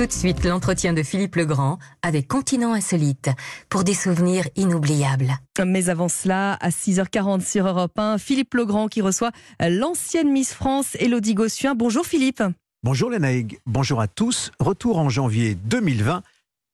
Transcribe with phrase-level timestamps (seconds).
[0.00, 3.28] Tout de suite, l'entretien de Philippe Legrand avec Continent Insolite
[3.68, 5.34] pour des souvenirs inoubliables.
[5.62, 10.96] Mais avant cela, à 6h40 sur Europe 1, Philippe Legrand qui reçoit l'ancienne Miss France,
[11.00, 11.74] Elodie Gossuin.
[11.74, 12.42] Bonjour Philippe.
[12.82, 14.52] Bonjour Lénaïg, bonjour à tous.
[14.58, 16.22] Retour en janvier 2020.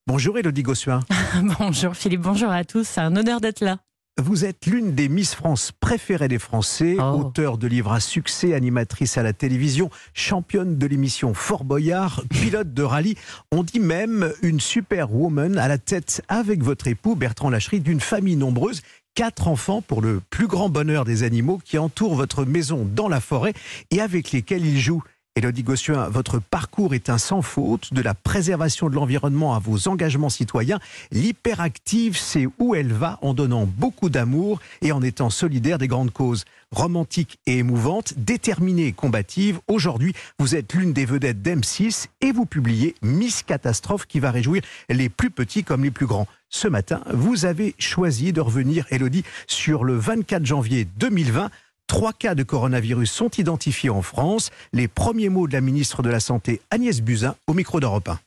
[0.07, 1.01] Bonjour Elodie Gossuin.
[1.59, 2.87] bonjour Philippe, bonjour à tous.
[2.87, 3.79] C'est un honneur d'être là.
[4.19, 7.21] Vous êtes l'une des Miss France préférées des Français, Oh.
[7.21, 12.73] auteur de livres à succès, animatrice à la télévision, championne de l'émission Fort Boyard, pilote
[12.73, 13.15] de rallye.
[13.53, 18.37] On dit même une superwoman à la tête avec votre époux Bertrand Lachery d'une famille
[18.37, 18.81] nombreuse.
[19.15, 23.21] Quatre enfants pour le plus grand bonheur des animaux qui entourent votre maison dans la
[23.21, 23.53] forêt
[23.91, 25.03] et avec lesquels ils jouent.
[25.39, 29.87] Élodie Gossuin, votre parcours est un sans faute, de la préservation de l'environnement à vos
[29.87, 30.81] engagements citoyens.
[31.13, 36.11] L'hyperactive sait où elle va en donnant beaucoup d'amour et en étant solidaire des grandes
[36.11, 36.47] causes.
[36.71, 42.47] Romantique et émouvante, déterminée et combative, aujourd'hui, vous êtes l'une des vedettes d'M6 et vous
[42.47, 46.27] publiez Miss Catastrophe qui va réjouir les plus petits comme les plus grands.
[46.49, 51.51] Ce matin, vous avez choisi de revenir, Elodie, sur le 24 janvier 2020
[51.87, 54.51] Trois cas de coronavirus sont identifiés en France.
[54.73, 58.19] Les premiers mots de la ministre de la Santé, Agnès Buzyn, au micro d'Europe 1.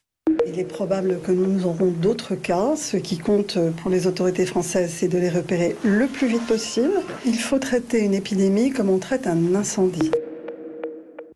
[0.48, 2.76] Il est probable que nous aurons d'autres cas.
[2.76, 6.94] Ce qui compte pour les autorités françaises, c'est de les repérer le plus vite possible.
[7.26, 10.12] Il faut traiter une épidémie comme on traite un incendie.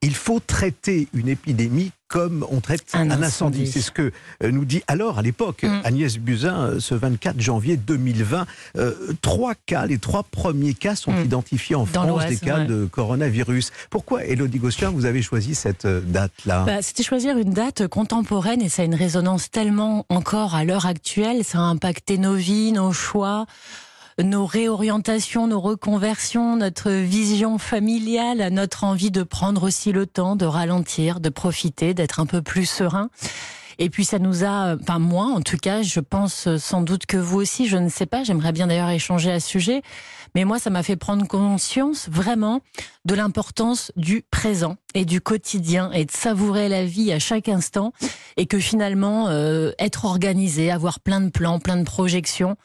[0.01, 3.65] Il faut traiter une épidémie comme on traite Un un, incendie.
[3.65, 4.11] C'est ce que
[4.43, 5.81] euh, nous dit alors, à l'époque, Mm.
[5.83, 8.45] Agnès Buzyn, euh, ce 24 janvier 2020.
[8.77, 11.23] Euh, trois cas, les trois premiers cas sont Mm.
[11.25, 12.65] identifiés en Dans France, des cas ouais.
[12.67, 13.71] de coronavirus.
[13.89, 16.65] Pourquoi, Elodie Gossuin, vous avez choisi cette date-là?
[16.67, 20.85] Bah, C'était choisir une date contemporaine et ça a une résonance tellement encore à l'heure
[20.85, 21.43] actuelle.
[21.43, 23.47] Ça a impacté nos vies, nos choix,
[24.21, 30.45] nos réorientations, nos reconversions, notre vision familiale, notre envie de prendre aussi le temps, de
[30.45, 33.09] ralentir, de profiter, d'être un peu plus serein.
[33.79, 37.17] Et puis ça nous a, enfin moi en tout cas, je pense sans doute que
[37.17, 39.81] vous aussi, je ne sais pas, j'aimerais bien d'ailleurs échanger à ce sujet,
[40.35, 42.61] mais moi ça m'a fait prendre conscience vraiment
[43.05, 47.93] de l'importance du présent et du quotidien et de savourer la vie à chaque instant
[48.37, 52.57] et que finalement euh, être organisé, avoir plein de plans, plein de projections,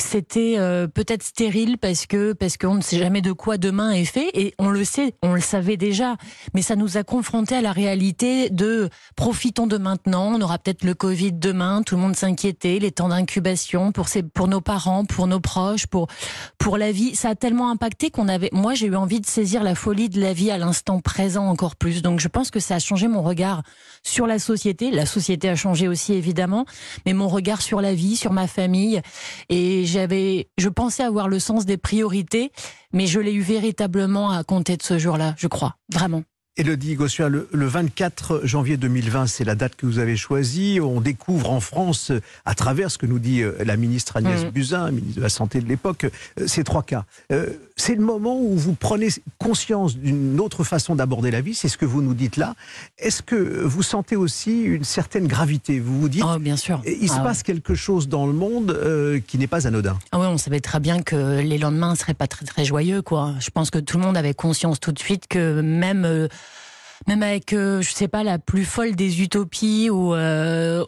[0.00, 4.04] c'était euh, peut-être stérile parce que parce qu'on ne sait jamais de quoi demain est
[4.04, 4.30] fait.
[4.34, 6.16] Et on le sait, on le savait déjà,
[6.52, 10.84] mais ça nous a confrontés à la réalité de profitons de maintenant, on aura peut-être
[10.84, 15.04] le Covid demain, tout le monde s'inquiétait, les temps d'incubation pour ses, pour nos parents,
[15.04, 16.08] pour nos proches, pour
[16.58, 19.62] pour la vie, ça a tellement impacté qu'on avait moi j'ai eu envie de saisir
[19.62, 22.02] la folie de la vie à l'instant présent encore plus.
[22.02, 23.62] Donc je pense que ça a changé mon regard
[24.02, 26.66] sur la société, la société a changé aussi évidemment,
[27.06, 29.00] mais mon regard sur la vie, sur ma famille
[29.48, 32.50] et j'avais je pensais avoir le sens des priorités,
[32.92, 36.22] mais je l'ai eu véritablement à compter de ce jour-là, je crois, vraiment.
[36.56, 40.78] Elodie Gossuin, le, le 24 janvier 2020, c'est la date que vous avez choisie.
[40.80, 42.12] On découvre en France,
[42.44, 44.50] à travers ce que nous dit euh, la ministre Agnès Mhm.
[44.50, 46.04] Buzyn, ministre de la Santé de l'époque,
[46.38, 47.06] euh, ces trois cas.
[47.32, 51.66] Euh, c'est le moment où vous prenez conscience d'une autre façon d'aborder la vie, c'est
[51.68, 52.54] ce que vous nous dites là.
[53.00, 55.80] Est-ce que vous sentez aussi une certaine gravité?
[55.80, 56.80] Vous vous dites, Oh, bien sûr.
[56.86, 57.24] il se Ah ouais.
[57.24, 59.98] passe quelque chose dans le monde euh, qui n'est pas anodin.
[60.12, 63.02] Ah ouais, on savait très bien que les lendemains ne seraient pas très très joyeux,
[63.02, 63.34] quoi.
[63.40, 66.28] Je pense que tout le monde avait conscience tout de suite que même euh,
[67.06, 70.84] même avec, euh, je sais pas, la plus folle des utopies ou euh,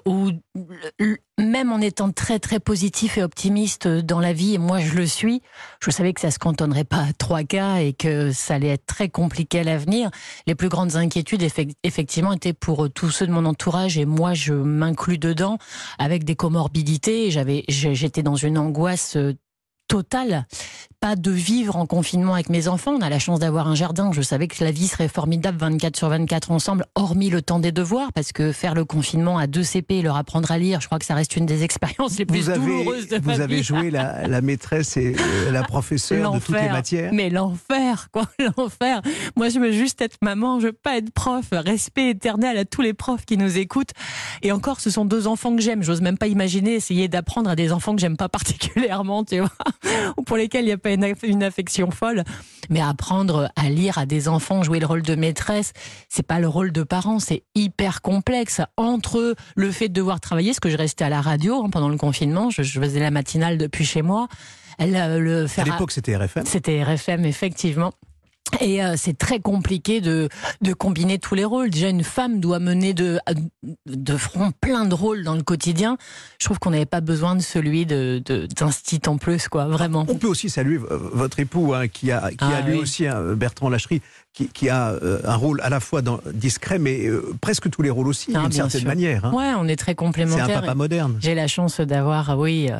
[1.38, 5.06] même en étant très très positif et optimiste dans la vie, et moi je le
[5.06, 5.42] suis,
[5.82, 8.86] je savais que ça se cantonnerait pas à trois cas et que ça allait être
[8.86, 10.10] très compliqué à l'avenir.
[10.46, 14.32] Les plus grandes inquiétudes, effec- effectivement, étaient pour tous ceux de mon entourage et moi
[14.34, 15.58] je m'inclus dedans
[15.98, 17.30] avec des comorbidités.
[17.30, 19.34] J'avais, j'étais dans une angoisse euh,
[19.88, 20.46] totale.
[21.06, 22.90] Pas de vivre en confinement avec mes enfants.
[22.98, 24.10] On a la chance d'avoir un jardin.
[24.12, 27.70] Je savais que la vie serait formidable 24 sur 24 ensemble, hormis le temps des
[27.70, 30.86] devoirs, parce que faire le confinement à deux CP et leur apprendre à lire, je
[30.86, 33.40] crois que ça reste une des expériences les plus Vous avez, douloureuses de ma vous
[33.40, 33.62] avez vie.
[33.62, 37.12] joué la, la maîtresse et euh, la professeure de toutes les matières.
[37.12, 38.24] Mais l'enfer, quoi,
[38.56, 39.00] l'enfer.
[39.36, 41.44] Moi, je veux juste être maman, je veux pas être prof.
[41.52, 43.92] Respect éternel à tous les profs qui nous écoutent.
[44.42, 45.84] Et encore, ce sont deux enfants que j'aime.
[45.84, 49.52] J'ose même pas imaginer essayer d'apprendre à des enfants que j'aime pas particulièrement, tu vois,
[50.16, 52.24] ou pour lesquels il n'y a pas une, aff- une affection folle.
[52.68, 55.72] Mais apprendre à lire à des enfants, jouer le rôle de maîtresse,
[56.08, 58.60] c'est pas le rôle de parent, c'est hyper complexe.
[58.76, 61.88] Entre le fait de devoir travailler, parce que je restais à la radio hein, pendant
[61.88, 64.26] le confinement, je, je faisais la matinale depuis chez moi.
[64.78, 66.44] Elle, euh, le À faire l'époque, c'était RFM.
[66.44, 67.92] c'était RFM, effectivement.
[68.60, 70.28] Et euh, c'est très compliqué de,
[70.62, 71.70] de combiner tous les rôles.
[71.70, 73.18] Déjà, une femme doit mener de,
[73.86, 75.96] de front plein de rôles dans le quotidien.
[76.38, 78.22] Je trouve qu'on n'avait pas besoin de celui de,
[78.56, 80.06] d'instit en plus, quoi, vraiment.
[80.08, 83.34] On peut aussi saluer votre époux, hein, qui a, qui a ah lui aussi, hein,
[83.34, 84.00] Bertrand Lacherie,
[84.32, 87.82] qui, qui, a euh, un rôle à la fois dans, discret, mais euh, presque tous
[87.82, 89.24] les rôles aussi, ah, d'une certaine manière.
[89.24, 89.32] Hein.
[89.32, 90.46] Ouais, on est très complémentaires.
[90.46, 91.18] C'est un papa moderne.
[91.20, 92.70] J'ai la chance d'avoir, oui,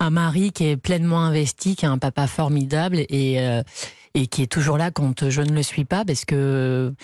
[0.00, 3.62] un mari qui est pleinement investi, qui est un papa formidable et
[4.14, 6.94] et qui est toujours là quand je ne le suis pas, parce que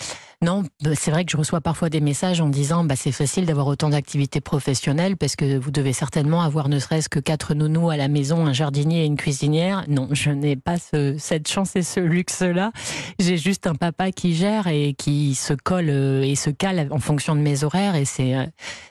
[0.41, 0.63] non,
[0.95, 3.89] c'est vrai que je reçois parfois des messages en disant bah, c'est facile d'avoir autant
[3.89, 8.07] d'activités professionnelles parce que vous devez certainement avoir ne serait-ce que quatre nounous à la
[8.07, 9.85] maison, un jardinier et une cuisinière.
[9.87, 10.75] Non, je n'ai pas
[11.17, 12.71] cette chance et ce luxe-là.
[13.17, 16.99] J'ai juste un papa qui gère et qui se colle euh, et se cale en
[16.99, 18.45] fonction de mes horaires et c'est euh,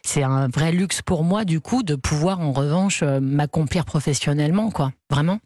[0.05, 4.71] c'est un vrai luxe pour moi du coup de pouvoir en revanche euh, m'accomplir professionnellement
[4.71, 4.93] quoi.
[5.11, 5.39] Vraiment.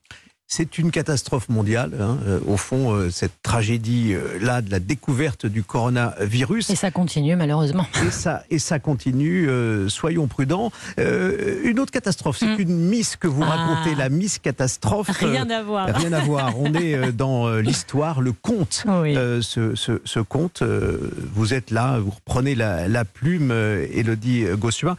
[0.51, 5.45] C'est une catastrophe mondiale, hein, euh, au fond, euh, cette tragédie-là euh, de la découverte
[5.45, 6.71] du coronavirus.
[6.71, 7.85] Et ça continue, malheureusement.
[8.07, 9.47] Et ça, et ça continue,
[9.91, 10.73] soyons prudents.
[10.97, 12.61] une autre catastrophe, c'est mm.
[12.61, 13.57] une Miss que vous ah.
[13.57, 15.09] racontez, la Miss catastrophe.
[15.19, 15.89] Rien à voir.
[15.89, 16.59] Rien à voir.
[16.59, 18.87] On est dans l'histoire, le conte.
[19.41, 24.97] Ce, ce, conte, vous êtes là, vous reprenez la, plume, Elodie Gossuin.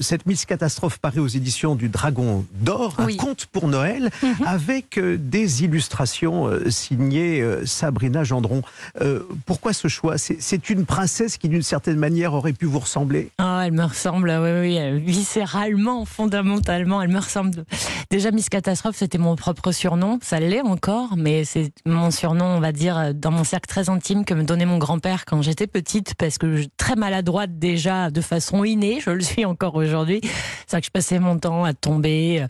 [0.00, 4.46] cette Miss catastrophe paraît aux éditions du Dragon d'Or, un conte pour Noël, mm-hmm.
[4.46, 8.62] avec des illustrations euh, signées euh, Sabrina Gendron.
[9.00, 10.18] Euh, pourquoi ce choix?
[10.18, 13.30] C'est une princesse qui, d'une certaine manière, aurait pu vous ressembler?
[13.40, 17.64] Oh, Elle me ressemble, oui, oui, viscéralement, fondamentalement, elle me ressemble.
[18.10, 20.18] Déjà, Miss Catastrophe, c'était mon propre surnom.
[20.22, 24.24] Ça l'est encore, mais c'est mon surnom, on va dire, dans mon cercle très intime
[24.24, 28.20] que me donnait mon grand-père quand j'étais petite, parce que je, très maladroite déjà de
[28.20, 30.20] façon innée, je le suis encore aujourd'hui.
[30.66, 32.44] C'est vrai que je passais mon temps à tomber,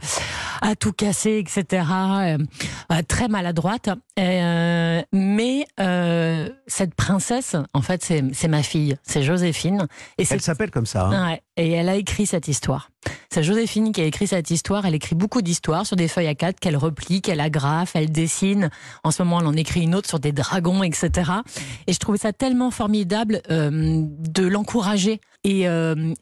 [0.61, 1.85] à tout casser, etc.
[1.93, 2.39] Euh,
[2.91, 3.91] euh, très maladroite.
[4.19, 5.67] Euh, mais
[6.67, 9.87] cette princesse, en fait, c'est ma fille, c'est Joséphine.
[10.19, 11.07] Et elle s'appelle comme ça.
[11.07, 11.37] Hein.
[11.57, 12.91] et elle a écrit cette histoire.
[13.31, 14.87] C'est Joséphine qui a écrit cette histoire.
[14.87, 18.71] Elle écrit beaucoup d'histoires sur des feuilles à quatre qu'elle replie, qu'elle agrafe, elle dessine.
[19.03, 21.33] En ce moment, elle en écrit une autre sur des dragons, etc.
[21.87, 23.43] Et je trouvais ça tellement formidable
[24.31, 25.63] de l'encourager et,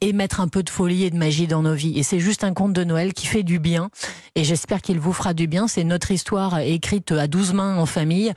[0.01, 1.99] et mettre un peu de folie et de magie dans nos vies.
[1.99, 3.91] Et c'est juste un conte de Noël qui fait du bien.
[4.35, 5.69] Et j'espère qu'il vous fera du bien.
[5.69, 8.35] C'est notre histoire écrite à 12 mains en famille.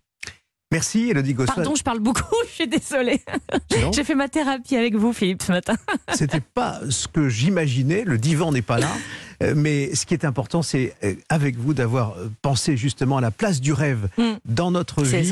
[0.72, 1.54] Merci, Elodie Gossuin.
[1.56, 3.22] Pardon, je parle beaucoup, je suis désolée.
[3.94, 5.76] J'ai fait ma thérapie avec vous, Philippe, ce matin.
[6.14, 8.90] C'était pas ce que j'imaginais, le divan n'est pas là.
[9.42, 13.22] Euh, mais ce qui est important, c'est euh, avec vous d'avoir euh, pensé justement à
[13.22, 14.24] la place du rêve mm.
[14.46, 15.32] dans notre vie,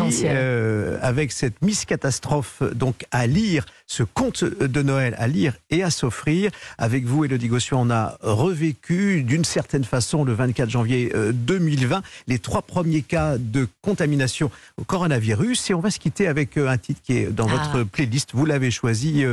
[1.02, 5.92] avec cette Miss Catastrophe, donc à lire ce conte de Noël, à lire et à
[5.92, 6.52] s'offrir.
[6.78, 12.40] Avec vous, Elodie Gossuin, on a revécu d'une certaine façon le 24 janvier 2020 les
[12.40, 15.70] trois premiers cas de contamination au coronavirus.
[15.70, 17.70] Et on va se quitter avec un titre qui est dans ah.
[17.72, 18.32] votre playlist.
[18.34, 19.26] Vous l'avez choisi,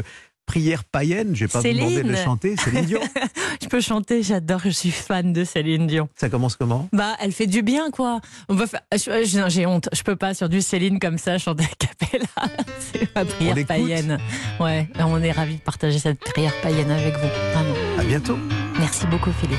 [0.50, 1.30] prière païenne.
[1.34, 2.56] Je vais pas vous demander de chanter.
[2.56, 3.00] Céline Dion.
[3.62, 6.08] je peux chanter, j'adore, je suis fan de Céline Dion.
[6.16, 6.88] Ça commence comment?
[6.92, 8.20] Bah, elle fait du bien, quoi.
[8.48, 8.64] On va
[9.48, 12.26] J'ai honte, je peux pas sur du Céline comme ça chanter à capella.
[12.80, 14.18] C'est ma prière païenne.
[14.58, 17.28] Ouais, on est ravis de partager cette prière païenne avec vous.
[17.54, 17.74] Vraiment.
[18.00, 18.36] À bientôt.
[18.80, 19.58] Merci beaucoup, Philippe.